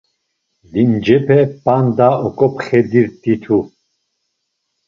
[0.71, 3.59] Limcepe p̌anda oǩopxedirt̆itu.